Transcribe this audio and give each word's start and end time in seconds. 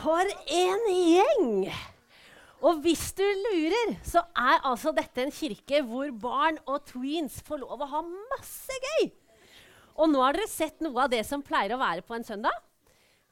For 0.00 0.32
en 0.56 0.84
gjeng! 0.88 1.70
Og 2.60 2.82
hvis 2.84 3.06
du 3.16 3.24
lurer, 3.24 3.94
så 4.04 4.22
er 4.36 4.64
altså 4.68 4.92
dette 4.96 5.22
en 5.24 5.32
kirke 5.32 5.80
hvor 5.86 6.10
barn 6.22 6.58
og 6.68 6.84
tweens 6.88 7.38
får 7.44 7.62
lov 7.62 7.84
å 7.84 7.88
ha 7.94 8.02
masse 8.04 8.76
gøy. 8.84 9.10
Og 10.00 10.12
nå 10.12 10.20
har 10.24 10.36
dere 10.36 10.48
sett 10.48 10.80
noe 10.84 11.04
av 11.04 11.12
det 11.12 11.22
som 11.28 11.44
pleier 11.44 11.74
å 11.76 11.80
være 11.80 12.04
på 12.04 12.16
en 12.16 12.24
søndag. 12.24 12.56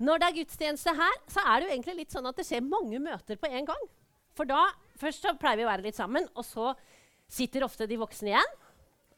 Når 0.00 0.20
det 0.20 0.28
er 0.28 0.36
gudstjeneste 0.40 0.94
her, 0.96 1.16
så 1.28 1.44
er 1.44 1.54
det 1.58 1.68
jo 1.68 1.74
egentlig 1.76 1.96
litt 2.02 2.14
sånn 2.14 2.28
at 2.28 2.36
det 2.38 2.46
skjer 2.48 2.64
mange 2.64 3.00
møter 3.02 3.40
på 3.40 3.50
en 3.50 3.68
gang. 3.68 3.88
For 4.36 4.48
da, 4.48 4.66
Først 4.98 5.22
så 5.22 5.34
pleier 5.38 5.60
vi 5.60 5.66
å 5.66 5.70
være 5.70 5.86
litt 5.86 5.98
sammen, 5.98 6.26
og 6.34 6.42
så 6.46 6.72
sitter 7.30 7.62
ofte 7.66 7.86
de 7.86 7.98
voksne 8.00 8.32
igjen. 8.32 8.56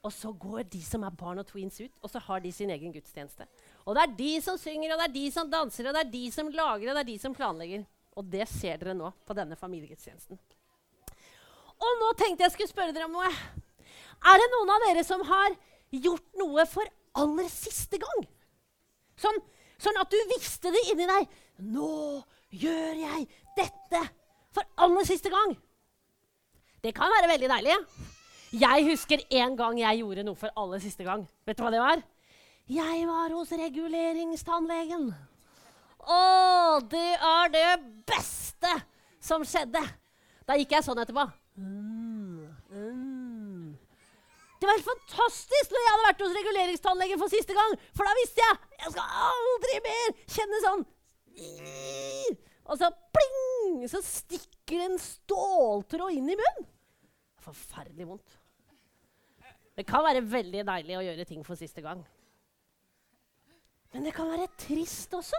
Og 0.01 0.13
så 0.17 0.31
går 0.33 0.65
de 0.73 0.81
som 0.81 1.03
er 1.05 1.13
barn 1.13 1.43
og 1.43 1.49
tweens 1.51 1.77
ut, 1.83 1.93
og 2.01 2.09
så 2.09 2.23
har 2.25 2.41
de 2.41 2.53
sin 2.55 2.71
egen 2.73 2.93
gudstjeneste. 2.95 3.45
Og 3.85 3.97
det 3.97 4.05
er 4.05 4.15
de 4.17 4.31
som 4.41 4.57
synger, 4.61 4.95
og 4.95 5.01
det 5.03 5.09
er 5.11 5.17
de 5.17 5.25
som 5.35 5.51
danser, 5.53 5.89
og 5.89 5.97
det 5.97 6.05
er 6.07 6.13
de 6.15 6.23
som 6.33 6.49
lager, 6.49 6.89
og 6.89 6.97
det 6.97 7.03
er 7.03 7.11
de 7.11 7.19
som 7.21 7.35
planlegger. 7.37 7.85
Og 8.17 8.31
det 8.33 8.47
ser 8.49 8.81
dere 8.81 8.97
nå 8.97 9.11
på 9.29 9.37
denne 9.37 9.59
familiegudstjenesten. 9.61 10.41
Og 11.81 12.01
nå 12.01 12.09
tenkte 12.19 12.47
jeg 12.47 12.55
skulle 12.55 12.73
spørre 12.73 12.95
dere 12.97 13.09
om 13.09 13.17
noe. 13.19 13.29
Er 14.31 14.41
det 14.41 14.49
noen 14.55 14.73
av 14.75 14.87
dere 14.87 15.05
som 15.07 15.23
har 15.29 15.55
gjort 15.93 16.27
noe 16.41 16.65
for 16.69 16.89
aller 17.21 17.49
siste 17.53 18.01
gang? 18.01 18.25
Sånn, 19.21 19.41
sånn 19.81 20.01
at 20.01 20.13
du 20.13 20.19
visste 20.33 20.73
det 20.73 20.83
inni 20.93 21.09
deg. 21.09 21.29
Nå 21.73 22.21
gjør 22.57 23.03
jeg 23.05 23.27
dette 23.57 24.03
for 24.57 24.65
aller 24.81 25.09
siste 25.09 25.33
gang. 25.33 25.55
Det 26.81 26.93
kan 26.97 27.13
være 27.13 27.29
veldig 27.35 27.53
deilig. 27.53 27.77
Jeg 28.51 28.87
husker 28.89 29.21
en 29.31 29.55
gang 29.55 29.79
jeg 29.79 30.01
gjorde 30.01 30.25
noe 30.27 30.39
for 30.39 30.51
aller 30.59 30.81
siste 30.83 31.05
gang. 31.07 31.23
Vet 31.47 31.59
du 31.59 31.63
hva 31.63 31.71
det 31.71 31.83
var? 31.83 32.01
Jeg 32.71 33.05
var 33.07 33.35
hos 33.35 33.53
reguleringstannlegen. 33.55 35.11
Å, 36.01 36.19
det 36.91 37.13
er 37.15 37.53
det 37.55 37.69
beste 38.11 38.73
som 39.23 39.45
skjedde. 39.47 39.83
Da 40.49 40.57
gikk 40.59 40.75
jeg 40.75 40.87
sånn 40.87 40.99
etterpå. 40.99 41.29
Mm, 41.61 42.51
mm. 42.75 43.71
Det 44.59 44.67
var 44.67 44.77
helt 44.77 44.89
fantastisk 44.89 45.71
når 45.71 45.85
jeg 45.85 45.93
hadde 45.93 46.09
vært 46.09 46.25
hos 46.27 46.37
reguleringstannlegen 46.41 47.23
for 47.23 47.33
siste 47.33 47.55
gang. 47.55 47.79
For 47.95 48.09
da 48.09 48.17
visste 48.19 48.43
jeg 48.43 48.59
jeg 48.81 48.97
skal 48.97 49.15
aldri 49.29 49.79
mer 49.87 50.13
kjenne 50.35 50.61
sånn 50.65 50.85
Og 52.67 52.75
så 52.81 52.91
pling, 53.15 53.81
så 53.93 54.03
stikker 54.05 54.89
en 54.89 54.99
ståltråd 55.01 56.19
inn 56.19 56.35
i 56.35 56.39
munnen. 56.39 56.71
Forferdelig 57.47 58.11
vondt. 58.11 58.40
Det 59.81 59.87
kan 59.89 60.05
være 60.05 60.21
veldig 60.29 60.61
deilig 60.69 60.97
å 60.99 61.05
gjøre 61.07 61.25
ting 61.25 61.45
for 61.47 61.57
siste 61.57 61.81
gang. 61.81 62.03
Men 63.95 64.05
det 64.05 64.13
kan 64.13 64.29
være 64.29 64.51
trist 64.61 65.15
også. 65.17 65.39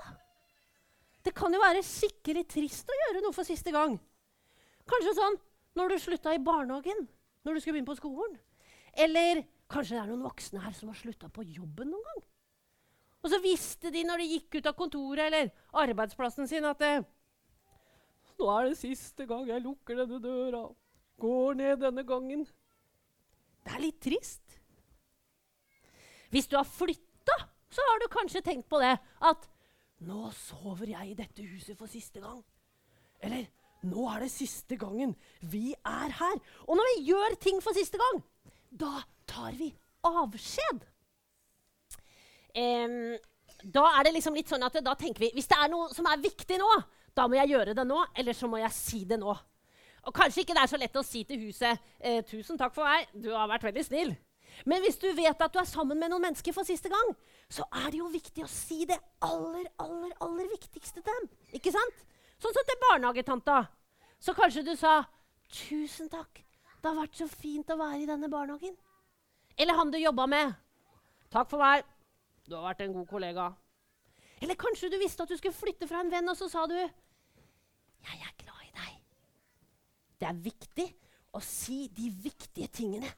Det 1.22 1.34
kan 1.38 1.54
jo 1.54 1.60
være 1.62 1.84
skikkelig 1.86 2.48
trist 2.50 2.90
å 2.90 2.98
gjøre 3.04 3.22
noe 3.22 3.36
for 3.36 3.46
siste 3.46 3.70
gang. 3.76 4.00
Kanskje 4.90 5.14
sånn 5.20 5.38
når 5.78 5.94
du 5.94 5.98
slutta 6.02 6.34
i 6.34 6.42
barnehagen, 6.42 7.06
når 7.46 7.54
du 7.54 7.62
skulle 7.62 7.76
begynne 7.78 7.92
på 7.92 8.00
skolen. 8.00 8.34
Eller 8.98 9.44
kanskje 9.72 9.94
det 9.94 10.02
er 10.02 10.10
noen 10.10 10.26
voksne 10.26 10.64
her 10.64 10.74
som 10.74 10.90
har 10.90 10.98
slutta 10.98 11.30
på 11.30 11.46
jobben 11.46 11.94
noen 11.94 12.08
gang. 12.10 12.24
Og 13.22 13.30
så 13.30 13.38
visste 13.44 13.92
de 13.94 14.02
når 14.08 14.24
de 14.24 14.32
gikk 14.32 14.58
ut 14.58 14.72
av 14.72 14.78
kontoret 14.80 15.28
eller 15.28 15.52
arbeidsplassen 15.84 16.50
sin, 16.50 16.66
at 16.66 16.82
det, 16.82 16.96
nå 18.42 18.50
er 18.56 18.72
det 18.72 18.82
siste 18.82 19.30
gang 19.30 19.46
jeg 19.46 19.62
lukker 19.62 20.02
denne 20.02 20.18
døra. 20.24 20.66
Går 21.22 21.62
ned 21.62 21.86
denne 21.86 22.08
gangen. 22.10 22.48
Det 23.62 23.76
er 23.76 23.84
litt 23.84 24.02
trist. 24.02 24.58
Hvis 26.32 26.48
du 26.48 26.56
har 26.58 26.68
flytta, 26.68 27.38
så 27.72 27.86
har 27.88 28.02
du 28.02 28.12
kanskje 28.12 28.44
tenkt 28.44 28.70
på 28.72 28.80
det 28.82 28.94
at 29.28 29.50
nå 30.08 30.32
sover 30.34 30.90
jeg 30.96 31.12
i 31.12 31.18
dette 31.18 31.44
huset 31.46 31.78
for 31.78 31.92
siste 31.92 32.24
gang. 32.24 32.40
Eller 33.22 33.46
nå 33.86 34.06
er 34.10 34.26
det 34.26 34.32
siste 34.34 34.78
gangen 34.80 35.14
vi 35.52 35.72
er 35.76 36.16
her. 36.18 36.40
Og 36.68 36.78
når 36.78 36.90
vi 36.92 37.12
gjør 37.12 37.38
ting 37.42 37.62
for 37.64 37.78
siste 37.78 38.00
gang, 38.02 38.24
da 38.72 39.04
tar 39.30 39.54
vi 39.60 39.70
avskjed. 40.08 40.88
Um, 42.58 43.14
da 43.62 43.86
er 43.94 44.08
det 44.08 44.16
liksom 44.18 44.36
litt 44.36 44.50
sånn 44.52 44.66
at 44.66 44.80
da 44.84 44.96
tenker 45.00 45.28
vi 45.28 45.30
hvis 45.36 45.48
det 45.48 45.60
er 45.62 45.70
noe 45.72 45.92
som 45.94 46.08
er 46.10 46.24
viktig 46.24 46.58
nå, 46.60 46.70
da 47.16 47.28
må 47.30 47.38
jeg 47.38 47.54
gjøre 47.54 47.76
det 47.78 47.86
nå, 47.88 48.00
eller 48.18 48.36
så 48.36 48.50
må 48.50 48.60
jeg 48.62 48.74
si 48.76 49.04
det 49.08 49.20
nå. 49.22 49.36
Og 50.04 50.14
Kanskje 50.14 50.42
ikke 50.42 50.56
det 50.58 50.64
er 50.64 50.72
så 50.72 50.80
lett 50.82 50.98
å 50.98 51.06
si 51.06 51.24
til 51.24 51.40
huset 51.46 51.78
eh, 52.00 52.24
'Tusen 52.26 52.58
takk 52.58 52.74
for 52.74 52.88
meg, 52.88 53.08
du 53.14 53.30
har 53.36 53.50
vært 53.50 53.68
veldig 53.70 53.86
snill'. 53.86 54.16
Men 54.66 54.82
hvis 54.84 54.98
du 55.00 55.08
vet 55.16 55.42
at 55.42 55.54
du 55.54 55.60
er 55.62 55.70
sammen 55.70 56.00
med 56.00 56.12
noen 56.12 56.26
mennesker 56.26 56.54
for 56.54 56.68
siste 56.68 56.90
gang, 56.92 57.14
så 57.50 57.64
er 57.72 57.92
det 57.92 58.02
jo 58.02 58.10
viktig 58.12 58.44
å 58.44 58.50
si 58.52 58.84
det 58.86 58.98
aller, 59.24 59.70
aller, 59.80 60.12
aller 60.22 60.50
viktigste 60.52 61.02
til 61.02 61.08
dem. 61.08 61.30
Ikke 61.56 61.72
sant? 61.72 62.04
Sånn 62.42 62.54
som 62.54 62.68
til 62.68 62.82
barnehagetanta. 62.82 63.64
Så 64.20 64.36
kanskje 64.38 64.66
du 64.66 64.76
sa 64.76 65.06
'Tusen 65.52 66.10
takk, 66.10 66.44
det 66.82 66.88
har 66.90 66.96
vært 66.98 67.18
så 67.18 67.28
fint 67.28 67.70
å 67.70 67.78
være 67.78 68.04
i 68.04 68.10
denne 68.10 68.30
barnehagen'. 68.30 68.78
Eller 69.58 69.76
han 69.76 69.92
du 69.92 69.98
jobba 69.98 70.26
med. 70.26 70.54
'Takk 71.32 71.50
for 71.50 71.58
meg, 71.58 71.86
du 72.48 72.56
har 72.56 72.74
vært 72.74 72.82
en 72.82 72.94
god 72.94 73.08
kollega'. 73.08 73.54
Eller 74.42 74.56
kanskje 74.56 74.90
du 74.90 74.98
visste 74.98 75.24
at 75.24 75.30
du 75.30 75.38
skulle 75.38 75.54
flytte 75.54 75.88
fra 75.88 76.02
en 76.02 76.12
venn, 76.12 76.30
og 76.30 76.38
så 76.38 76.50
sa 76.50 76.66
du 76.66 76.74
'Jeg 76.74 76.90
er 78.02 78.34
glad. 78.38 78.61
Det 80.22 80.30
er 80.30 80.46
viktig 80.46 80.88
å 81.34 81.42
si 81.42 81.88
de 81.98 82.12
viktige 82.22 82.70
tingene 82.70 83.10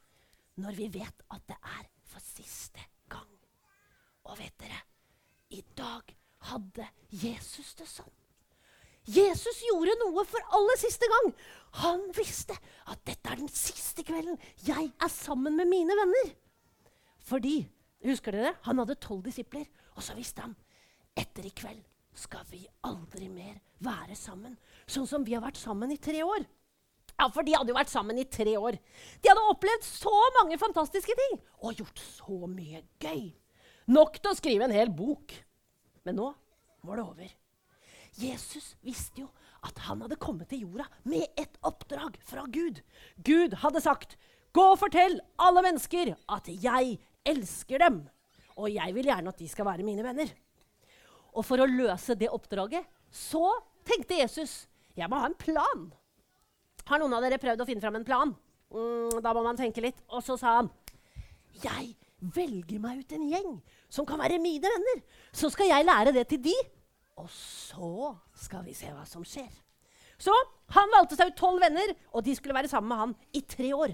når 0.63 0.77
vi 0.77 0.89
vet 0.93 1.23
at 1.33 1.43
det 1.49 1.57
er 1.59 1.87
for 2.07 2.23
siste 2.23 2.79
gang. 3.11 3.29
Og 4.29 4.37
vet 4.39 4.55
dere, 4.61 4.79
i 5.51 5.59
dag 5.75 6.13
hadde 6.47 6.87
Jesus 7.11 7.73
det 7.79 7.87
sånn. 7.89 8.13
Jesus 9.03 9.59
gjorde 9.67 9.97
noe 9.99 10.23
for 10.23 10.55
aller 10.55 10.79
siste 10.79 11.09
gang. 11.11 11.33
Han 11.83 12.05
visste 12.15 12.55
at 12.87 13.01
dette 13.03 13.33
er 13.33 13.41
den 13.41 13.51
siste 13.51 14.05
kvelden 14.07 14.39
jeg 14.63 14.93
er 14.93 15.11
sammen 15.11 15.57
med 15.59 15.67
mine 15.67 15.97
venner. 15.99 16.31
Fordi, 17.27 17.65
husker 18.07 18.35
dere, 18.35 18.55
han 18.63 18.79
hadde 18.79 18.99
tolv 19.03 19.25
disipler, 19.27 19.67
og 19.97 20.05
så 20.05 20.15
visste 20.15 20.45
han 20.45 20.55
etter 21.19 21.43
i 21.47 21.51
kveld 21.51 21.83
skal 22.15 22.45
vi 22.51 22.61
aldri 22.85 23.27
mer 23.27 23.57
være 23.83 24.15
sammen. 24.15 24.55
Sånn 24.87 25.09
som 25.09 25.25
vi 25.25 25.35
har 25.35 25.43
vært 25.43 25.59
sammen 25.59 25.91
i 25.91 25.99
tre 25.99 26.21
år. 26.23 26.45
Ja, 27.23 27.29
For 27.31 27.45
de 27.47 27.53
hadde 27.55 27.71
jo 27.71 27.77
vært 27.77 27.91
sammen 27.91 28.17
i 28.19 28.25
tre 28.27 28.57
år. 28.59 28.75
De 29.23 29.29
hadde 29.31 29.45
opplevd 29.47 29.85
så 29.87 30.11
mange 30.41 30.57
fantastiske 30.59 31.13
ting 31.15 31.37
og 31.63 31.77
gjort 31.79 32.01
så 32.03 32.49
mye 32.51 32.81
gøy. 32.99 33.29
Nok 33.95 34.17
til 34.19 34.33
å 34.33 34.35
skrive 34.35 34.67
en 34.67 34.75
hel 34.75 34.91
bok. 34.91 35.31
Men 36.03 36.19
nå 36.19 36.33
var 36.83 36.99
det 36.99 37.05
over. 37.05 37.31
Jesus 38.19 38.73
visste 38.83 39.23
jo 39.23 39.29
at 39.63 39.79
han 39.85 40.03
hadde 40.03 40.19
kommet 40.19 40.51
til 40.51 40.65
jorda 40.65 40.89
med 41.07 41.23
et 41.39 41.55
oppdrag 41.63 42.19
fra 42.27 42.43
Gud. 42.51 42.83
Gud 43.23 43.55
hadde 43.63 43.81
sagt, 43.81 44.17
'Gå 44.51 44.67
og 44.73 44.81
fortell 44.83 45.21
alle 45.39 45.63
mennesker 45.63 46.13
at 46.27 46.51
jeg 46.51 46.99
elsker 47.25 47.79
dem.' 47.79 48.09
'Og 48.59 48.67
jeg 48.75 48.93
vil 48.93 49.07
gjerne 49.07 49.31
at 49.31 49.39
de 49.39 49.47
skal 49.47 49.65
være 49.65 49.87
mine 49.87 50.03
venner.' 50.03 50.35
Og 51.33 51.45
for 51.45 51.57
å 51.57 51.71
løse 51.71 52.19
det 52.19 52.29
oppdraget 52.29 52.83
så 53.09 53.47
tenkte 53.87 54.19
Jesus, 54.19 54.67
'Jeg 54.95 55.09
må 55.09 55.23
ha 55.23 55.31
en 55.31 55.39
plan.' 55.39 55.93
Har 56.89 56.99
noen 56.99 57.15
av 57.15 57.23
dere 57.23 57.39
prøvd 57.41 57.63
å 57.63 57.67
finne 57.67 57.83
fram 57.83 57.97
en 57.99 58.07
plan? 58.07 58.33
Mm, 58.73 59.19
da 59.23 59.33
må 59.35 59.43
man 59.45 59.59
tenke 59.59 59.83
litt. 59.83 59.99
Og 60.11 60.23
så 60.25 60.37
sa 60.39 60.57
han 60.59 60.71
Jeg 61.63 61.93
velger 62.33 62.79
meg 62.81 63.03
ut 63.03 63.15
en 63.15 63.27
gjeng 63.29 63.51
som 63.91 64.07
kan 64.07 64.21
være 64.21 64.41
mine 64.41 64.69
venner. 64.71 65.03
Så 65.35 65.51
skal 65.53 65.69
jeg 65.69 65.87
lære 65.87 66.15
det 66.15 66.25
til 66.31 66.41
de, 66.47 66.55
og 67.19 67.29
så 67.29 68.13
skal 68.45 68.63
vi 68.65 68.73
se 68.77 68.89
hva 68.89 69.03
som 69.05 69.25
skjer. 69.27 69.51
Så 70.17 70.33
han 70.73 70.91
valgte 70.93 71.17
seg 71.19 71.29
ut 71.29 71.37
tolv 71.37 71.61
venner, 71.61 71.93
og 72.15 72.23
de 72.25 72.33
skulle 72.37 72.55
være 72.55 72.71
sammen 72.71 72.89
med 72.89 73.01
han 73.01 73.15
i 73.35 73.43
tre 73.45 73.73
år. 73.75 73.93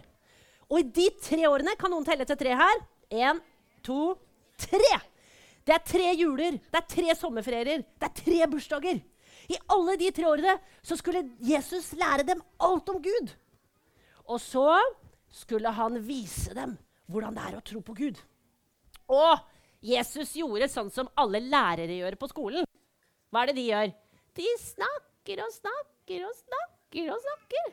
Og 0.70 0.82
i 0.82 0.90
de 0.96 1.08
tre 1.20 1.48
årene 1.50 1.74
kan 1.80 1.92
noen 1.92 2.06
telle 2.08 2.28
til 2.30 2.38
tre 2.40 2.54
her. 2.56 2.84
Én, 3.10 3.40
to, 3.84 4.14
tre. 4.62 5.00
Det 5.66 5.74
er 5.76 5.86
tre 5.86 6.12
juler, 6.18 6.60
det 6.62 6.80
er 6.80 6.90
tre 6.90 7.16
sommerferier, 7.18 7.82
det 7.82 8.08
er 8.08 8.16
tre 8.22 8.46
bursdager. 8.50 9.02
I 9.50 9.58
alle 9.74 9.98
de 9.98 10.12
tre 10.14 10.28
årene 10.30 10.56
så 10.86 10.98
skulle 11.00 11.26
Jesus 11.42 11.92
lære 11.98 12.26
dem 12.28 12.42
alt 12.62 12.90
om 12.94 13.00
Gud. 13.02 13.32
Og 14.30 14.38
så 14.42 14.68
skulle 15.34 15.72
han 15.74 15.98
vise 16.06 16.54
dem 16.58 16.76
hvordan 17.10 17.38
det 17.38 17.46
er 17.48 17.58
å 17.58 17.66
tro 17.66 17.82
på 17.82 17.96
Gud. 17.98 18.20
Og 19.10 19.42
Jesus 19.82 20.36
gjorde 20.38 20.70
sånn 20.70 20.92
som 20.94 21.10
alle 21.18 21.42
lærere 21.42 21.98
gjør 21.98 22.18
på 22.20 22.30
skolen. 22.30 22.68
Hva 23.30 23.44
er 23.44 23.52
det 23.52 23.58
de 23.58 23.68
gjør? 23.70 23.94
De 24.38 24.50
snakker 24.62 25.42
og 25.46 25.54
snakker 25.54 26.26
og 26.28 26.36
snakker 26.38 27.14
og 27.14 27.24
snakker. 27.26 27.72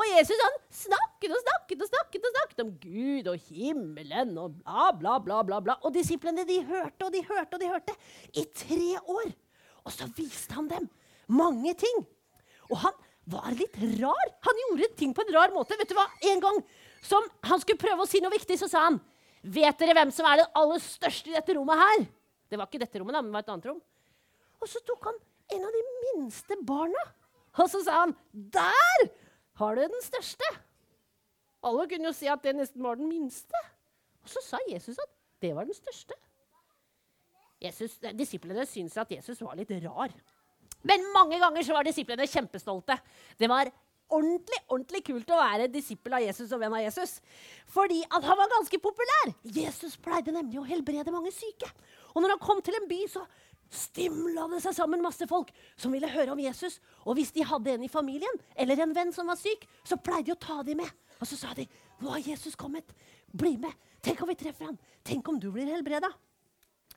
Og 0.00 0.06
Jesus 0.06 0.40
han 0.40 0.56
snakket 0.72 1.34
og 1.34 1.42
snakket 1.42 1.82
og 1.84 1.90
snakket 1.90 2.26
og 2.26 2.34
snakket 2.36 2.62
om 2.64 2.70
Gud 2.80 3.28
og 3.28 3.48
himmelen 3.50 4.32
og 4.40 4.56
bla, 4.62 4.88
bla, 4.96 5.18
bla. 5.20 5.42
bla, 5.44 5.60
bla. 5.60 5.76
Og 5.84 5.92
disiplene 5.92 6.46
de 6.48 6.60
hørte 6.64 7.08
og 7.08 7.12
de 7.12 7.24
hørte 7.26 7.58
og 7.58 7.60
de 7.60 7.68
hørte 7.68 7.96
i 8.32 8.46
tre 8.54 8.94
år. 9.02 9.34
Og 9.84 9.92
så 9.92 10.08
viste 10.16 10.56
han 10.56 10.70
dem 10.70 10.88
mange 11.30 11.74
ting. 11.78 12.02
Og 12.70 12.76
han 12.84 12.96
var 13.30 13.50
litt 13.54 13.76
rar. 14.00 14.32
Han 14.46 14.62
gjorde 14.64 14.90
ting 14.98 15.14
på 15.14 15.24
en 15.24 15.34
rar 15.36 15.54
måte. 15.54 15.78
Vet 15.78 15.90
du 15.90 15.96
hva? 15.98 16.06
En 16.32 16.42
gang 16.42 16.60
som 17.06 17.26
han 17.46 17.62
skulle 17.62 17.80
prøve 17.80 18.04
å 18.04 18.08
si 18.08 18.20
noe 18.22 18.34
viktig, 18.34 18.58
så 18.60 18.68
sa 18.70 18.88
han 18.88 19.00
Vet 19.40 19.78
dere 19.80 19.94
hvem 19.96 20.10
som 20.12 20.26
er 20.28 20.42
det 20.42 20.50
aller 20.60 20.82
største 20.84 21.30
i 21.30 21.32
dette 21.32 21.54
rommet 21.56 21.80
her? 21.80 22.02
Det 22.50 22.58
var 22.60 22.68
ikke 22.68 22.82
dette 22.82 23.00
rommet, 23.00 23.14
da, 23.16 23.22
men 23.22 23.30
det 23.30 23.38
var 23.38 23.44
et 23.46 23.52
annet 23.54 23.68
rom. 23.70 23.78
Og 24.60 24.68
så 24.68 24.82
tok 24.84 25.06
han 25.08 25.20
en 25.56 25.64
av 25.64 25.76
de 25.78 25.84
minste 26.02 26.58
barna. 26.68 27.04
Og 27.56 27.70
så 27.72 27.80
sa 27.86 28.02
han, 28.02 28.12
'Der 28.32 29.08
har 29.62 29.74
du 29.74 29.80
den 29.80 30.02
største.' 30.04 30.50
Alle 31.64 31.86
kunne 31.88 32.08
jo 32.08 32.12
si 32.12 32.28
at 32.28 32.42
det 32.42 32.56
nesten 32.56 32.82
var 32.82 32.96
den 32.96 33.08
minste. 33.08 33.56
Og 34.22 34.28
så 34.28 34.40
sa 34.44 34.60
Jesus 34.68 34.98
at 34.98 35.10
det 35.40 35.54
var 35.56 35.64
den 35.64 35.74
største. 35.74 36.14
Jesus, 37.60 37.98
disiplene 38.16 38.64
syntes 38.66 38.96
at 38.96 39.10
Jesus 39.12 39.40
var 39.44 39.56
litt 39.58 39.72
rar. 39.84 40.12
Men 40.86 41.04
mange 41.14 41.38
ganger 41.40 41.66
så 41.66 41.76
var 41.76 41.86
disiplene 41.86 42.28
kjempestolte. 42.30 42.96
Det 43.38 43.48
var 43.50 43.70
ordentlig 44.10 44.58
ordentlig 44.70 45.02
kult 45.06 45.30
å 45.30 45.38
være 45.38 45.68
disippel 45.70 46.16
av 46.16 46.24
Jesus 46.24 46.50
og 46.54 46.62
venn 46.62 46.74
av 46.74 46.82
Jesus. 46.82 47.18
Fordi 47.70 48.00
at 48.06 48.26
han 48.26 48.38
var 48.38 48.50
ganske 48.52 48.80
populær. 48.82 49.34
Jesus 49.44 49.96
pleide 50.02 50.34
nemlig 50.34 50.60
å 50.60 50.66
helbrede 50.66 51.14
mange 51.14 51.32
syke. 51.34 51.68
Og 52.14 52.22
når 52.22 52.34
han 52.34 52.42
kom 52.42 52.62
til 52.64 52.78
en 52.78 52.88
by, 52.90 53.00
så 53.10 53.24
stimla 53.70 54.48
det 54.50 54.62
seg 54.64 54.74
sammen 54.74 55.02
masse 55.04 55.26
folk 55.30 55.52
som 55.78 55.94
ville 55.94 56.10
høre 56.10 56.34
om 56.34 56.42
Jesus. 56.42 56.80
Og 57.06 57.18
hvis 57.18 57.30
de 57.36 57.46
hadde 57.46 57.76
en 57.76 57.86
i 57.86 57.92
familien 57.92 58.42
eller 58.58 58.82
en 58.82 58.96
venn 58.96 59.14
som 59.14 59.30
var 59.30 59.38
syk, 59.38 59.66
så 59.86 60.00
pleide 60.00 60.30
de 60.30 60.34
å 60.34 60.42
ta 60.42 60.58
dem 60.66 60.82
med. 60.82 60.90
Og 61.20 61.28
så 61.28 61.36
sa 61.36 61.54
de, 61.54 61.68
'Nå 62.00 62.10
har 62.10 62.18
Jesus 62.24 62.56
kommet. 62.56 62.90
Bli 63.30 63.56
med. 63.56 63.72
Tenk 64.02 64.22
om 64.22 64.28
vi 64.28 64.34
treffer 64.34 64.64
han. 64.64 64.78
Tenk 65.04 65.28
om 65.28 65.38
du 65.38 65.50
blir 65.52 65.66
helbreda.' 65.66 66.12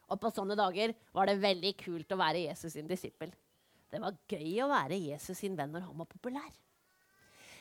Og 0.09 0.19
på 0.19 0.31
sånne 0.31 0.55
dager 0.55 0.93
var 1.13 1.25
det 1.25 1.41
veldig 1.41 1.77
kult 1.77 2.11
å 2.11 2.17
være 2.17 2.47
Jesus 2.47 2.73
sin 2.73 2.87
disippel. 2.87 3.31
Det 3.93 4.01
var 4.01 4.15
gøy 4.25 4.55
å 4.63 4.71
være 4.71 4.97
Jesus 4.97 5.37
sin 5.37 5.53
venn 5.57 5.69
når 5.69 5.83
han 5.85 5.99
var 6.01 6.09
populær. 6.09 6.49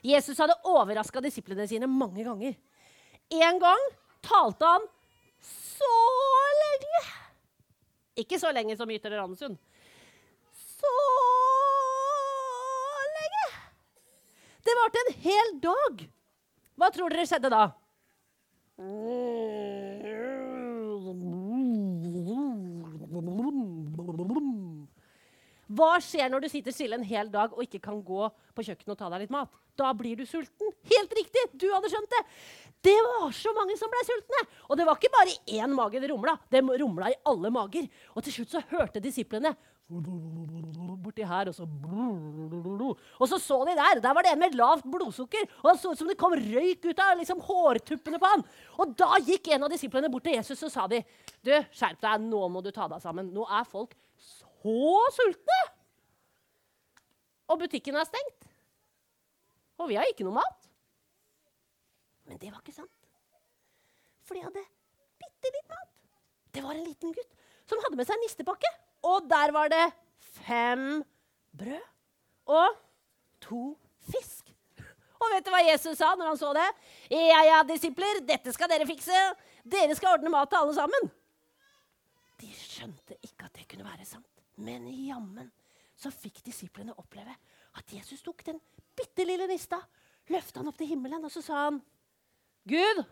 Jesus 0.03 0.39
hadde 0.41 0.57
overraska 0.67 1.21
disiplene 1.23 1.67
sine 1.69 1.87
mange 1.91 2.25
ganger. 2.25 2.57
En 3.37 3.61
gang 3.61 3.85
talte 4.25 4.71
han 4.71 4.87
så 5.45 5.91
lenge. 6.63 7.03
Ikke 8.25 8.41
så 8.41 8.49
lenge 8.57 8.79
som 8.81 8.91
Ytre 8.93 9.13
Randesund. 9.13 9.61
Så 10.57 10.95
lenge. 13.19 13.47
Det 14.65 14.79
varte 14.81 15.05
en 15.05 15.15
hel 15.29 15.55
dag. 15.69 16.05
Hva 16.81 16.91
tror 16.97 17.13
dere 17.13 17.29
skjedde 17.29 17.53
da? 17.53 17.67
Hva 25.73 25.97
skjer 26.05 26.31
når 26.33 26.45
du 26.45 26.49
sitter 26.53 26.75
stille 26.75 26.99
en 26.99 27.07
hel 27.07 27.31
dag 27.33 27.53
og 27.55 27.65
ikke 27.65 27.81
kan 27.87 28.01
gå 28.05 28.29
på 28.29 28.65
kjøkkenet 28.67 28.95
og 28.95 29.01
ta 29.01 29.11
deg 29.13 29.25
litt 29.25 29.35
mat? 29.35 29.53
Da 29.79 29.93
blir 29.97 30.19
du 30.21 30.27
sulten. 30.29 30.73
Helt 30.91 31.13
riktig! 31.17 31.47
Du 31.57 31.69
hadde 31.73 31.89
skjønt 31.93 32.13
det. 32.13 32.23
Det 32.83 32.99
var 33.07 33.31
så 33.37 33.53
mange 33.57 33.77
som 33.79 33.91
ble 33.93 34.01
sultne. 34.05 34.41
Og 34.69 34.79
det 34.79 34.87
var 34.89 34.99
ikke 34.99 35.13
bare 35.15 35.37
én 35.55 35.77
mage 35.77 36.03
det 36.03 36.11
rumla. 36.11 36.35
Det 36.51 36.61
rumla 36.83 37.13
i 37.13 37.21
alle 37.31 37.53
mager. 37.55 37.87
Og 38.13 38.27
til 38.27 38.37
slutt 38.37 38.57
så 38.57 38.65
hørte 38.73 39.03
disiplene 39.03 39.55
borti 39.93 41.25
her, 41.27 41.49
og 41.51 41.55
så 41.55 41.67
Og 43.19 43.29
så 43.29 43.39
så 43.39 43.59
de 43.69 43.75
der. 43.77 44.01
Der 44.01 44.15
var 44.15 44.23
det 44.23 44.33
en 44.33 44.39
med 44.39 44.55
lavt 44.55 44.85
blodsukker. 44.85 45.49
Og 45.63 45.73
det 45.73 45.81
så 45.81 45.93
ut 45.93 45.99
som 45.99 46.09
det 46.09 46.19
kom 46.19 46.33
røyk 46.33 46.85
ut 46.85 46.99
av 46.99 47.19
liksom, 47.19 47.41
hårtuppene 47.41 48.19
på 48.19 48.31
han. 48.35 48.45
Og 48.79 48.95
da 48.97 49.19
gikk 49.21 49.49
en 49.49 49.65
av 49.65 49.71
disiplene 49.71 50.11
bort 50.11 50.25
til 50.25 50.35
Jesus 50.35 50.63
og 50.63 50.73
sa 50.73 50.87
de, 50.89 51.03
du, 51.43 51.53
skjerp 51.73 52.01
deg, 52.01 52.25
nå 52.29 52.49
må 52.49 52.63
du 52.63 52.71
ta 52.71 52.89
deg 52.89 53.03
sammen. 53.03 53.33
Nå 53.33 53.47
er 53.49 53.65
folk 53.69 53.95
så 54.17 54.52
sultne! 54.63 55.61
Og 57.51 57.59
butikken 57.61 57.99
er 57.99 58.07
stengt. 58.09 58.49
Og 59.83 59.91
vi 59.91 59.99
har 59.99 60.09
ikke 60.09 60.25
noe 60.27 60.39
mat. 60.39 60.69
Men 62.31 62.39
det 62.39 62.53
var 62.53 62.63
ikke 62.63 62.77
sant. 62.77 63.09
For 64.23 64.39
de 64.39 64.45
hadde 64.45 64.63
bitte 65.21 65.51
litt 65.51 65.73
mat. 65.73 65.91
Det 66.53 66.63
var 66.63 66.77
en 66.77 66.87
liten 66.87 67.15
gutt 67.17 67.39
som 67.69 67.81
hadde 67.83 67.99
med 67.99 68.07
seg 68.09 68.17
en 68.17 68.25
nistepakke. 68.27 68.71
Og 69.09 69.27
der 69.29 69.53
var 69.55 69.73
det 69.73 69.85
fem 70.45 71.03
brød 71.59 71.89
og 72.53 72.79
to 73.43 73.65
fisk. 74.13 74.53
Og 75.23 75.31
vet 75.31 75.47
du 75.47 75.53
hva 75.55 75.63
Jesus 75.67 75.99
sa 76.01 76.13
når 76.19 76.33
han 76.33 76.39
så 76.39 76.51
det? 76.57 76.69
Ja, 77.13 77.43
ja, 77.47 77.63
disipler, 77.67 78.23
dette 78.27 78.55
skal 78.55 78.71
dere 78.71 78.89
fikse. 78.89 79.19
Dere 79.63 79.95
skal 79.99 80.17
ordne 80.17 80.33
mat 80.33 80.51
til 80.51 80.63
alle 80.63 80.75
sammen. 80.75 81.11
De 82.43 82.51
skjønte 82.59 83.19
ikke 83.21 83.47
at 83.47 83.55
det 83.59 83.69
kunne 83.71 83.87
være 83.87 84.07
sant. 84.07 84.32
Men 84.61 84.89
jammen 85.07 85.51
så 85.97 86.11
fikk 86.13 86.43
disiplene 86.45 86.95
oppleve 86.99 87.35
at 87.79 87.95
Jesus 87.95 88.23
tok 88.25 88.45
den 88.45 88.61
bitte 88.97 89.25
lille 89.25 89.47
nista, 89.49 89.79
løfta 90.29 90.61
han 90.61 90.69
opp 90.69 90.79
til 90.81 90.91
himmelen, 90.93 91.25
og 91.25 91.33
så 91.33 91.43
sa 91.45 91.65
han, 91.67 91.81
'Gud, 92.69 93.03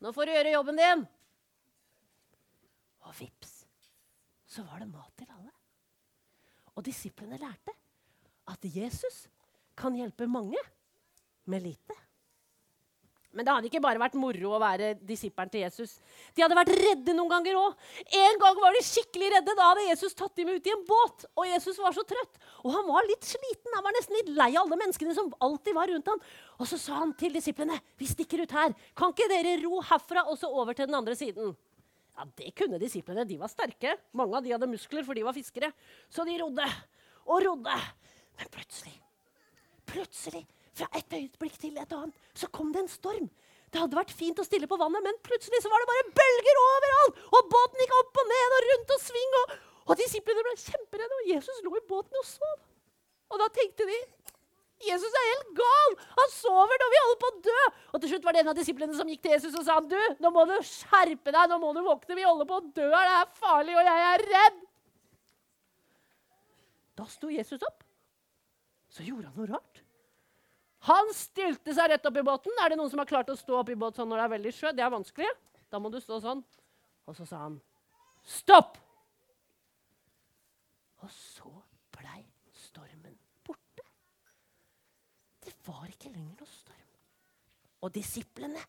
nå 0.00 0.12
får 0.12 0.26
du 0.26 0.32
gjøre 0.32 0.54
jobben 0.54 0.80
din.' 0.80 1.06
Og 3.08 3.14
vips, 3.20 3.64
så 4.46 4.64
var 4.64 4.80
det 4.80 4.90
mat 4.90 5.12
til 5.16 5.30
alle. 5.32 5.52
Og 6.76 6.84
disiplene 6.84 7.38
lærte 7.40 7.72
at 8.48 8.64
Jesus 8.64 9.26
kan 9.76 9.96
hjelpe 9.96 10.26
mange 10.26 10.58
med 11.44 11.62
lite. 11.64 11.94
Men 13.38 13.46
det 13.46 13.52
hadde 13.54 13.68
ikke 13.70 13.82
bare 13.84 14.00
vært 14.02 14.16
moro 14.18 14.56
å 14.56 14.58
være 14.58 14.96
disippelen 15.06 15.50
til 15.52 15.62
Jesus. 15.62 15.92
De 16.34 16.42
hadde 16.42 16.56
vært 16.58 16.72
redde 16.74 17.12
noen 17.14 17.30
ganger 17.30 17.58
òg. 17.60 17.76
En 18.18 18.40
gang 18.42 18.58
var 18.58 18.74
de 18.74 18.80
skikkelig 18.82 19.28
redde. 19.36 19.54
Da 19.54 19.68
hadde 19.68 19.84
Jesus 19.86 20.18
tatt 20.18 20.34
dem 20.40 20.50
ut 20.50 20.66
i 20.66 20.72
en 20.74 20.82
båt. 20.88 21.28
Og 21.38 21.46
Jesus 21.46 21.78
var 21.78 21.94
så 21.94 22.02
trøtt. 22.08 22.40
Og 22.64 22.74
han 22.74 22.88
var 22.88 23.06
litt 23.06 23.28
sliten. 23.28 23.76
Han 23.76 23.86
var 23.86 23.94
nesten 23.94 24.18
litt 24.18 24.32
lei 24.34 24.48
av 24.56 24.64
alle 24.64 24.80
menneskene 24.82 25.14
som 25.14 25.30
alltid 25.46 25.78
var 25.78 25.94
rundt 25.94 26.10
ham. 26.10 26.26
Og 26.58 26.66
så 26.72 26.80
sa 26.82 26.98
han 26.98 27.14
til 27.22 27.38
disiplene, 27.38 27.78
vi 28.02 28.10
stikker 28.10 28.42
ut 28.42 28.56
her. 28.58 28.74
Kan 28.98 29.14
ikke 29.14 29.30
dere 29.30 29.54
ro 29.62 29.78
herfra 29.92 30.26
og 30.26 30.42
så 30.42 30.50
over 30.50 30.74
til 30.74 30.90
den 30.90 30.98
andre 30.98 31.14
siden? 31.22 31.54
Ja, 32.18 32.26
Det 32.42 32.50
kunne 32.58 32.82
disiplene. 32.82 33.22
De 33.22 33.38
var 33.38 33.54
sterke. 33.54 33.94
Mange 34.18 34.34
av 34.34 34.42
de 34.42 34.58
hadde 34.58 34.72
muskler, 34.74 35.06
for 35.06 35.14
de 35.14 35.22
var 35.22 35.38
fiskere. 35.38 35.70
Så 36.10 36.26
de 36.26 36.34
rodde 36.42 36.66
og 37.22 37.46
rodde. 37.46 37.80
Men 38.34 38.50
plutselig, 38.58 38.98
plutselig 39.86 40.48
fra 40.78 40.88
et 40.98 41.18
øyeblikk 41.18 41.58
til 41.60 41.78
et 41.78 41.94
annet 41.94 42.34
så 42.38 42.48
kom 42.54 42.72
det 42.74 42.84
en 42.84 42.92
storm. 42.92 43.28
Det 43.68 43.80
hadde 43.82 43.98
vært 43.98 44.14
fint 44.16 44.38
å 44.40 44.46
stille 44.46 44.68
på 44.70 44.78
vannet, 44.80 45.04
men 45.04 45.18
plutselig 45.26 45.60
så 45.60 45.70
var 45.72 45.82
det 45.82 45.90
bare 45.90 46.12
bølger 46.20 46.60
overalt! 46.62 47.18
Og 47.36 47.50
båten 47.52 47.82
gikk 47.82 47.96
opp 47.98 48.20
og 48.22 48.30
ned 48.30 48.54
og 48.56 48.68
rundt 48.68 48.94
og 48.94 49.02
sving, 49.04 49.34
og, 49.42 49.56
og 49.90 49.98
disiplene 50.00 50.44
ble 50.46 50.54
kjemperedde. 50.62 51.18
Og 51.18 51.32
Jesus 51.34 51.58
lå 51.66 51.74
i 51.76 51.84
båten 51.90 52.20
og 52.20 52.24
sov. 52.28 52.54
Og 53.28 53.42
da 53.42 53.50
tenkte 53.52 53.84
de 53.88 53.98
Jesus 54.86 55.10
er 55.20 55.26
helt 55.32 55.50
gal! 55.58 55.96
Han 56.20 56.32
sover 56.32 56.80
når 56.80 56.92
vi 56.92 57.02
holder 57.02 57.20
på 57.24 57.30
å 57.32 57.40
dø! 57.48 57.62
Og 57.90 58.00
til 58.00 58.12
slutt 58.12 58.28
var 58.28 58.36
det 58.36 58.44
en 58.44 58.52
av 58.52 58.56
disiplene 58.58 58.94
som 58.96 59.10
gikk 59.10 59.24
til 59.24 59.34
Jesus 59.34 59.56
og 59.58 59.66
sa 59.66 59.80
du, 59.82 59.98
nå 60.22 60.30
må 60.32 60.44
du 60.48 60.54
skjerpe 60.62 61.34
deg, 61.34 61.50
nå 61.50 61.58
må 61.58 61.72
du 61.74 61.82
våkne, 61.82 62.14
vi 62.14 62.26
holder 62.26 62.48
på 62.48 62.60
å 62.60 62.66
dø 62.78 62.86
her, 62.86 63.10
det 63.10 63.16
er 63.16 63.32
farlig, 63.42 63.74
og 63.74 63.90
jeg 63.90 64.06
er 64.12 64.24
redd! 64.30 64.62
Da 66.98 67.06
sto 67.10 67.30
Jesus 67.30 67.66
opp. 67.66 67.82
Så 68.94 69.04
gjorde 69.06 69.28
han 69.28 69.42
noe 69.42 69.50
rart. 69.50 69.82
Han 70.88 71.10
stilte 71.12 71.74
seg 71.76 71.90
rett 71.92 72.06
opp 72.08 72.16
i 72.16 72.24
båten. 72.24 72.54
Er 72.64 72.72
det 72.72 72.78
noen 72.80 72.90
som 72.90 73.00
har 73.02 73.08
klart 73.08 73.28
å 73.28 73.36
stå 73.36 73.60
opp 73.60 73.72
i 73.72 73.76
båt 73.78 73.98
sånn 73.98 74.08
når 74.08 74.22
det 74.22 74.26
er 74.26 74.34
veldig 74.36 74.52
sjø? 74.56 74.72
Det 74.72 74.84
er 74.84 74.94
vanskelig. 74.94 75.30
Da 75.68 75.80
må 75.82 75.90
du 75.92 75.98
stå 76.00 76.20
sånn. 76.24 76.40
Og 77.08 77.16
så 77.16 77.26
sa 77.28 77.44
han, 77.44 77.60
'Stopp!' 78.24 78.78
Og 81.04 81.10
så 81.14 81.52
blei 81.94 82.24
stormen 82.52 83.14
borte. 83.46 83.84
Det 85.44 85.54
var 85.66 85.86
ikke 85.88 86.10
lenger 86.10 86.34
noe 86.40 86.50
storm. 86.50 86.90
Og 87.84 87.92
disiplene 87.94 88.64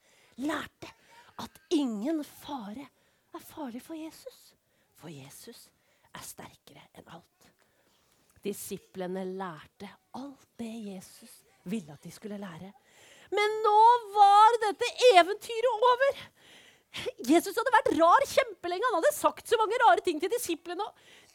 lærte 0.45 0.91
at 1.39 1.59
ingen 1.73 2.23
fare 2.23 2.85
er 3.33 3.43
farlig 3.43 3.81
for 3.81 3.97
Jesus. 3.97 4.53
For 4.99 5.09
Jesus 5.09 5.69
er 6.13 6.23
sterkere 6.25 6.85
enn 6.93 7.09
alt. 7.15 7.49
Disiplene 8.43 9.25
lærte 9.25 9.89
alt 10.15 10.47
det 10.59 10.71
Jesus 10.93 11.48
ville 11.71 11.95
at 11.95 12.05
de 12.05 12.11
skulle 12.13 12.39
lære. 12.41 12.71
Men 13.35 13.57
nå 13.63 13.79
var 14.15 14.57
dette 14.65 14.89
eventyret 15.13 15.87
over. 15.91 16.21
Jesus 17.29 17.53
hadde 17.53 17.73
vært 17.75 17.91
rar 17.99 18.25
kjempelenge. 18.25 18.87
Han 18.87 18.97
hadde 18.97 19.13
sagt 19.17 19.49
så 19.49 19.59
mange 19.61 19.77
rare 19.83 20.03
ting 20.05 20.21
til 20.21 20.31
disiplene. 20.33 20.87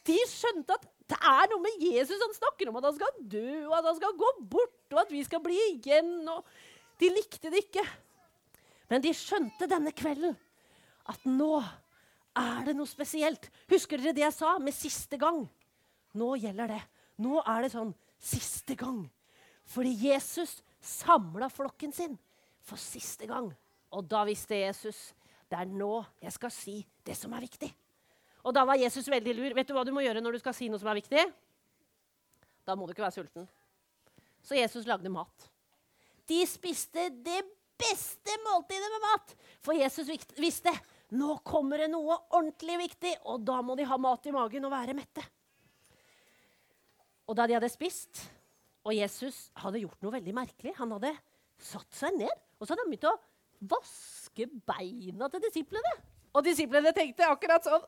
De 0.05 0.17
skjønte 0.29 0.75
at 0.75 0.89
det 1.11 1.19
er 1.21 1.51
noe 1.53 1.63
med 1.63 1.85
Jesus. 1.85 2.21
Han 2.21 2.35
snakker 2.37 2.71
om 2.71 2.81
at 2.81 2.89
han 2.89 2.97
skal 2.97 3.21
dø, 3.21 3.49
og 3.69 3.77
at 3.79 3.89
han 3.91 3.99
skal 4.01 4.19
gå 4.19 4.31
bort, 4.51 4.81
og 4.93 5.01
at 5.05 5.13
vi 5.13 5.23
skal 5.27 5.43
bli 5.45 5.59
igjen. 5.77 6.27
de 7.01 7.11
likte 7.13 7.51
det 7.53 7.67
ikke. 7.67 7.85
Men 8.91 9.05
de 9.05 9.15
skjønte 9.17 9.71
denne 9.71 9.93
kvelden 9.97 10.37
at 11.11 11.25
nå 11.29 11.59
er 12.35 12.65
det 12.67 12.75
noe 12.77 12.89
spesielt. 12.89 13.51
Husker 13.71 14.01
dere 14.01 14.17
det 14.17 14.25
jeg 14.25 14.37
sa 14.37 14.57
med 14.59 14.75
siste 14.75 15.19
gang? 15.21 15.45
Nå 16.19 16.35
gjelder 16.41 16.75
det. 16.75 16.83
Nå 17.23 17.41
er 17.43 17.65
det 17.65 17.75
sånn 17.75 17.93
siste 18.19 18.77
gang. 18.79 19.05
Fordi 19.73 19.93
Jesus 20.11 20.59
samla 20.85 21.49
flokken 21.53 21.93
sin 21.93 22.19
for 22.65 22.81
siste 22.81 23.29
gang. 23.29 23.49
Og 23.95 24.05
da 24.09 24.25
visste 24.29 24.59
Jesus 24.59 25.13
det 25.51 25.59
er 25.61 25.71
nå 25.71 26.01
jeg 26.23 26.33
skal 26.35 26.53
si 26.53 26.77
det 27.07 27.17
som 27.19 27.33
er 27.37 27.45
viktig. 27.45 27.69
Og 28.45 28.53
da 28.57 28.65
var 28.69 28.81
Jesus 28.81 29.09
veldig 29.09 29.35
lur. 29.37 29.57
Vet 29.57 29.69
du 29.69 29.75
hva 29.77 29.85
du 29.87 29.93
må 29.95 30.03
gjøre 30.05 30.21
når 30.25 30.37
du 30.37 30.43
skal 30.43 30.57
si 30.57 30.69
noe 30.69 30.81
som 30.81 30.91
er 30.93 30.99
viktig? 30.99 31.25
Da 32.65 32.77
må 32.77 32.87
du 32.87 32.93
ikke 32.95 33.05
være 33.05 33.17
sulten. 33.21 33.47
Så 34.45 34.57
Jesus 34.59 34.89
lagde 34.89 35.13
mat. 35.13 35.47
De 36.29 36.41
spiste 36.49 37.09
det 37.25 37.41
beste 37.81 38.37
måltidet 38.45 38.91
med 38.93 39.05
mat. 39.05 39.33
For 39.65 39.77
Jesus 39.77 40.11
visste 40.37 40.73
nå 41.15 41.37
kommer 41.47 41.85
det 41.85 41.91
noe 41.93 42.17
ordentlig 42.35 42.79
viktig, 42.89 43.13
og 43.31 43.45
da 43.47 43.61
må 43.63 43.77
de 43.79 43.87
ha 43.87 43.99
mat 44.01 44.25
i 44.27 44.33
magen 44.35 44.65
og 44.67 44.73
være 44.73 44.97
mette. 44.97 45.23
Og 47.29 47.37
da 47.39 47.47
de 47.47 47.55
hadde 47.57 47.71
spist, 47.73 48.25
og 48.85 48.93
Jesus 48.95 49.49
hadde 49.59 49.81
gjort 49.81 50.03
noe 50.05 50.13
veldig 50.13 50.35
merkelig 50.37 50.75
Han 50.77 50.93
hadde 50.97 51.15
satt 51.57 51.97
seg 51.97 52.19
ned 52.19 52.33
og 52.59 52.67
så 52.67 52.73
hadde 52.73 52.85
han 52.85 52.93
begynt 52.93 53.11
å 53.11 53.15
vaske 53.75 54.47
beina 54.69 55.29
til 55.33 55.43
disiplene. 55.45 55.91
Og 56.35 56.45
disiplene 56.47 56.93
tenkte 56.97 57.29
akkurat 57.29 57.67
sånn 57.67 57.85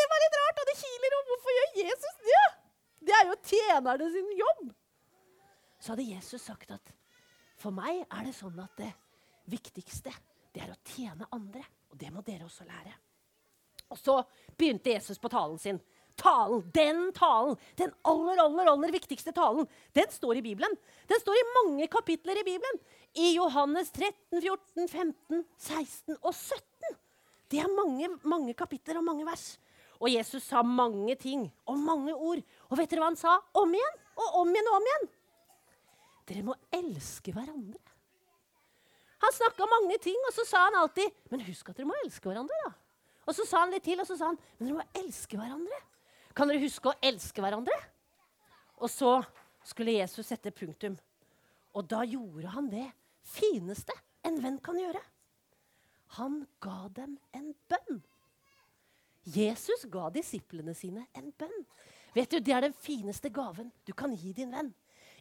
Det 0.00 0.06
var 0.08 0.22
litt 0.22 0.36
rart, 0.38 0.60
og 0.62 0.68
det 0.70 0.76
kiler. 0.80 1.14
Og 1.18 1.26
hvorfor 1.28 1.56
gjør 1.56 1.74
Jesus 1.82 2.20
det? 2.24 2.44
Det 3.04 3.14
er 3.16 3.26
jo 3.28 3.34
tjenerne 3.44 4.06
sin 4.14 4.30
jobb. 4.38 4.62
Så 5.80 5.92
hadde 5.92 6.06
Jesus 6.08 6.46
sagt 6.46 6.72
at 6.72 6.92
for 7.60 7.74
meg 7.76 8.06
er 8.06 8.24
det 8.24 8.32
sånn 8.32 8.56
at 8.62 8.72
det 8.80 8.88
viktigste 9.52 10.12
det 10.54 10.62
er 10.64 10.72
å 10.72 10.78
tjene 10.88 11.28
andre. 11.36 11.66
Og 11.92 12.00
det 12.00 12.08
må 12.14 12.24
dere 12.24 12.46
også 12.46 12.64
lære. 12.64 12.94
Og 13.92 13.98
så 14.00 14.16
begynte 14.56 14.94
Jesus 14.94 15.20
på 15.20 15.28
talen 15.28 15.60
sin. 15.60 15.80
Talen, 16.20 16.64
Den 16.74 17.06
talen, 17.16 17.56
den 17.80 17.92
aller, 18.04 18.42
aller, 18.44 18.68
aller 18.68 18.92
viktigste 18.92 19.32
talen, 19.32 19.68
den 19.96 20.10
står 20.12 20.40
i 20.40 20.44
Bibelen. 20.44 20.74
Den 21.08 21.22
står 21.22 21.38
i 21.38 21.46
mange 21.54 21.88
kapitler 21.88 22.40
i 22.40 22.44
Bibelen. 22.44 22.80
I 23.16 23.32
Johannes 23.34 23.90
13, 23.90 24.40
14, 24.40 24.88
15, 24.88 25.44
16 25.56 26.18
og 26.20 26.34
17. 26.34 26.98
Det 27.50 27.58
er 27.58 27.72
mange, 27.72 28.10
mange 28.22 28.54
kapitler 28.54 29.00
og 29.00 29.06
mange 29.08 29.24
vers. 29.26 29.56
Og 30.00 30.12
Jesus 30.12 30.44
sa 30.48 30.62
mange 30.62 31.14
ting 31.20 31.48
og 31.68 31.78
mange 31.78 32.14
ord. 32.14 32.44
Og 32.68 32.78
vet 32.78 32.90
dere 32.90 33.02
hva 33.02 33.10
han 33.10 33.18
sa? 33.20 33.36
Om 33.56 33.74
igjen 33.76 33.98
og 34.20 34.42
om 34.42 34.52
igjen 34.52 34.70
og 34.70 34.76
om 34.78 34.90
igjen. 34.90 35.08
Dere 36.30 36.44
må 36.46 36.56
elske 36.76 37.34
hverandre. 37.34 37.80
Han 39.20 39.34
snakka 39.36 39.66
mange 39.68 39.98
ting, 40.00 40.16
og 40.28 40.32
så 40.32 40.46
sa 40.48 40.62
han 40.64 40.78
alltid 40.80 41.10
Men 41.28 41.42
husk 41.44 41.68
at 41.68 41.76
dere 41.76 41.88
må 41.90 41.96
elske 42.04 42.30
hverandre, 42.30 42.56
da. 42.64 42.70
Og 43.28 43.36
så 43.36 43.44
sa 43.44 43.64
han 43.64 43.74
litt 43.74 43.84
til, 43.84 44.00
og 44.00 44.08
så 44.08 44.16
sa 44.16 44.30
han 44.30 44.38
Men 44.58 44.70
dere 44.70 44.78
må 44.78 44.86
elske 45.02 45.36
hverandre. 45.36 45.80
Kan 46.36 46.50
dere 46.50 46.62
huske 46.62 46.90
å 46.90 46.98
elske 47.02 47.42
hverandre? 47.42 47.76
Og 48.80 48.90
så 48.90 49.18
skulle 49.66 49.98
Jesus 49.98 50.30
sette 50.30 50.52
punktum. 50.54 50.96
Og 51.76 51.86
da 51.86 52.02
gjorde 52.06 52.52
han 52.54 52.70
det 52.72 52.86
fineste 53.26 53.94
en 54.26 54.38
venn 54.42 54.58
kan 54.62 54.78
gjøre. 54.78 55.02
Han 56.18 56.40
ga 56.62 56.88
dem 56.94 57.16
en 57.36 57.52
bønn. 57.70 58.00
Jesus 59.30 59.84
ga 59.92 60.08
disiplene 60.10 60.74
sine 60.74 61.06
en 61.14 61.30
bønn. 61.38 61.66
Vet 62.14 62.30
du, 62.32 62.40
Det 62.40 62.54
er 62.54 62.66
den 62.66 62.74
fineste 62.74 63.30
gaven 63.30 63.70
du 63.86 63.92
kan 63.92 64.14
gi 64.14 64.32
din 64.32 64.50
venn. 64.50 64.72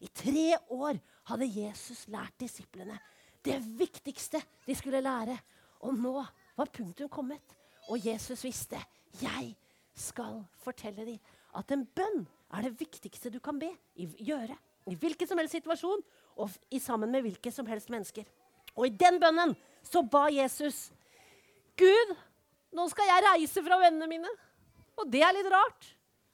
I 0.01 0.07
tre 0.07 0.55
år 0.71 0.97
hadde 1.29 1.45
Jesus 1.45 2.07
lært 2.07 2.37
disiplene 2.39 2.97
det 3.45 3.59
viktigste 3.77 4.41
de 4.65 4.75
skulle 4.75 5.03
lære. 5.03 5.37
Og 5.85 5.93
nå 5.95 6.15
var 6.55 6.71
punktum 6.73 7.09
kommet. 7.09 7.43
Og 7.89 7.99
Jesus 8.05 8.43
visste 8.43 8.79
jeg 9.21 9.55
skal 9.99 10.41
fortelle 10.63 11.05
dem 11.07 11.19
at 11.59 11.71
en 11.73 11.85
bønn 11.97 12.23
er 12.55 12.65
det 12.65 12.79
viktigste 12.79 13.31
du 13.33 13.39
kan 13.43 13.59
be, 13.61 13.69
i, 13.99 14.07
gjøre. 14.29 14.55
I 14.89 14.95
hvilken 14.97 15.29
som 15.29 15.39
helst 15.41 15.57
situasjon 15.57 16.01
og 16.39 16.55
i, 16.71 16.79
sammen 16.81 17.11
med 17.13 17.25
hvilke 17.25 17.51
som 17.53 17.67
helst 17.69 17.91
mennesker. 17.93 18.25
Og 18.77 18.87
i 18.87 18.95
den 18.95 19.19
bønnen 19.21 19.55
så 19.85 20.01
ba 20.05 20.27
Jesus 20.33 20.89
Gud, 21.79 22.13
nå 22.75 22.85
skal 22.91 23.07
jeg 23.07 23.25
reise 23.25 23.63
fra 23.63 23.77
vennene 23.81 24.09
mine. 24.11 24.31
Og 24.99 25.07
det 25.11 25.21
er 25.23 25.35
litt 25.35 25.49
rart. 25.51 25.87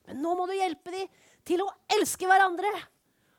Men 0.08 0.18
nå 0.22 0.34
må 0.38 0.46
du 0.48 0.54
hjelpe 0.56 0.92
dem 0.94 1.10
til 1.46 1.62
å 1.62 1.68
elske 1.96 2.26
hverandre. 2.26 2.72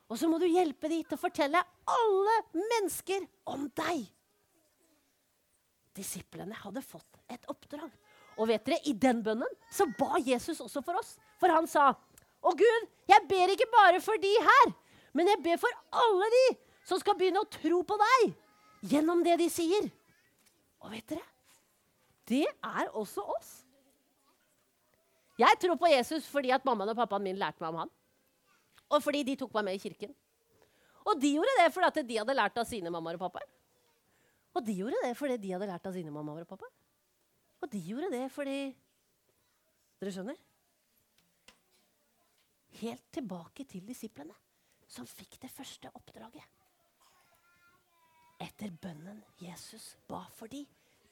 Og 0.07 0.19
så 0.19 0.29
må 0.31 0.39
du 0.39 0.47
hjelpe 0.47 0.87
dem 0.87 1.03
til 1.03 1.17
å 1.17 1.19
fortelle 1.19 1.63
alle 1.91 2.35
mennesker 2.55 3.25
om 3.51 3.67
deg. 3.75 4.05
Disiplene 5.97 6.55
hadde 6.61 6.83
fått 6.85 7.19
et 7.33 7.43
oppdrag. 7.51 7.91
Og 8.37 8.47
vet 8.51 8.65
dere, 8.65 8.81
i 8.85 8.93
den 8.93 9.23
bønnen 9.25 9.55
så 9.73 9.87
ba 9.97 10.19
Jesus 10.21 10.61
også 10.61 10.83
for 10.85 10.99
oss. 10.99 11.15
For 11.41 11.49
han 11.49 11.67
sa, 11.67 11.93
'Å 12.43 12.53
Gud, 12.57 12.87
jeg 13.09 13.27
ber 13.29 13.53
ikke 13.53 13.69
bare 13.71 14.01
for 14.01 14.17
de 14.17 14.33
her, 14.41 14.73
men 15.13 15.27
jeg 15.27 15.41
ber 15.43 15.57
for 15.57 15.73
alle 15.91 16.29
de 16.29 16.57
som 16.85 16.99
skal 16.99 17.17
begynne 17.17 17.41
å 17.41 17.49
tro 17.49 17.81
på 17.81 17.97
deg 17.97 18.35
gjennom 18.83 19.23
det 19.23 19.39
de 19.39 19.49
sier.' 19.49 19.91
Og 20.81 20.91
vet 20.91 21.07
dere, 21.09 21.25
det 22.27 22.45
er 22.45 22.91
også 22.93 23.23
oss. 23.23 23.63
Jeg 25.37 25.57
tror 25.61 25.77
på 25.77 25.89
Jesus 25.89 26.25
fordi 26.25 26.51
at 26.53 26.65
mammaen 26.65 26.89
og 26.89 26.97
pappaen 26.97 27.23
min 27.23 27.37
lærte 27.37 27.61
meg 27.61 27.69
om 27.69 27.81
han. 27.83 27.91
Og 28.89 29.03
fordi 29.03 29.23
de 29.23 29.35
tok 29.35 29.53
meg 29.57 29.65
med 29.67 29.77
i 29.77 29.81
kirken. 29.81 30.13
Og 31.07 31.19
de 31.21 31.33
gjorde 31.37 31.53
det 31.61 31.69
fordi 31.73 31.87
at 31.87 32.07
de 32.07 32.17
hadde 32.19 32.35
lært 32.35 32.57
av 32.57 32.67
sine 32.67 32.91
mammaer 32.93 33.19
og 33.19 33.25
pappaer. 33.27 33.47
Og 34.57 34.65
de 34.65 34.73
gjorde 34.79 35.01
det 35.03 35.13
fordi 35.17 35.37
de 35.37 35.53
hadde 35.53 35.69
lært 35.69 35.85
av 35.87 35.95
sine 35.95 36.11
mammaer 36.11 36.43
og 36.43 36.49
pappaer. 36.49 36.73
Og 37.61 37.71
de 37.71 37.81
gjorde 37.81 38.11
det 38.13 38.25
fordi 38.33 38.59
Dere 39.97 40.13
skjønner? 40.13 40.37
Helt 42.77 43.07
tilbake 43.15 43.65
til 43.65 43.87
disiplene, 43.87 44.35
som 44.85 45.07
fikk 45.09 45.39
det 45.41 45.49
første 45.49 45.89
oppdraget. 45.97 46.45
Etter 48.45 48.69
bønnen 48.77 49.23
Jesus 49.41 49.95
ba 50.05 50.21
for 50.37 50.51
dem, 50.51 50.67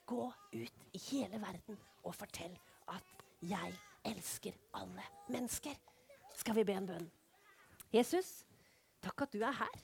gå 0.06 0.28
ut 0.30 0.84
i 0.94 1.00
hele 1.08 1.40
verden 1.42 1.78
og 2.06 2.14
fortell 2.14 2.54
at 2.94 3.24
jeg 3.42 3.74
elsker 4.06 4.54
alle 4.78 5.02
mennesker. 5.26 5.74
Skal 6.38 6.54
vi 6.60 6.66
be 6.68 6.76
en 6.78 6.86
bønn? 6.86 7.08
Jesus, 7.90 8.44
takk 9.02 9.26
at 9.26 9.34
du 9.34 9.42
er 9.42 9.58
her. 9.64 9.80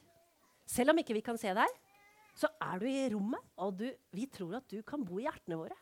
Selv 0.68 0.94
om 0.94 1.02
ikke 1.02 1.16
vi 1.18 1.24
kan 1.26 1.40
se 1.40 1.50
deg, 1.58 1.80
så 2.38 2.46
er 2.62 2.78
du 2.78 2.86
i 2.86 3.08
rommet, 3.12 3.42
og 3.58 3.74
du, 3.82 3.88
vi 4.14 4.28
tror 4.30 4.60
at 4.60 4.70
du 4.70 4.78
kan 4.86 5.02
bo 5.04 5.18
i 5.18 5.26
hjertene 5.26 5.58
våre. 5.58 5.76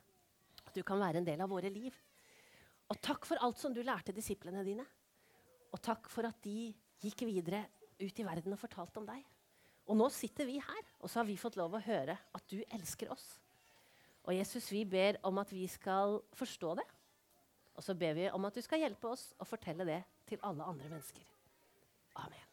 At 0.71 0.79
du 0.79 0.85
kan 0.87 1.01
være 1.03 1.19
en 1.19 1.27
del 1.27 1.43
av 1.43 1.51
våre 1.51 1.71
liv. 1.73 1.95
Og 2.91 2.99
takk 3.03 3.27
for 3.27 3.43
alt 3.43 3.59
som 3.59 3.75
du 3.75 3.83
lærte 3.83 4.15
disiplene 4.15 4.63
dine. 4.67 4.87
Og 5.75 5.83
takk 5.83 6.07
for 6.11 6.27
at 6.27 6.39
de 6.47 6.71
gikk 7.03 7.27
videre 7.27 7.65
ut 8.01 8.23
i 8.23 8.27
verden 8.27 8.55
og 8.55 8.61
fortalte 8.63 9.03
om 9.03 9.09
deg. 9.09 9.23
Og 9.91 9.99
nå 9.99 10.07
sitter 10.15 10.47
vi 10.47 10.61
her, 10.63 10.83
og 11.03 11.11
så 11.11 11.21
har 11.21 11.27
vi 11.27 11.39
fått 11.41 11.59
lov 11.59 11.75
å 11.75 11.83
høre 11.83 12.15
at 12.15 12.47
du 12.51 12.61
elsker 12.71 13.11
oss. 13.11 13.27
Og 14.29 14.37
Jesus, 14.37 14.69
vi 14.71 14.85
ber 14.87 15.19
om 15.27 15.41
at 15.43 15.51
vi 15.51 15.65
skal 15.71 16.21
forstå 16.39 16.77
det. 16.79 16.87
Og 17.75 17.83
så 17.83 17.97
ber 17.99 18.15
vi 18.19 18.29
om 18.31 18.47
at 18.47 18.55
du 18.55 18.63
skal 18.63 18.85
hjelpe 18.85 19.11
oss 19.11 19.31
å 19.41 19.49
fortelle 19.49 19.89
det 19.89 20.03
til 20.31 20.43
alle 20.47 20.67
andre 20.71 20.93
mennesker. 20.93 21.27
Amen. 22.23 22.50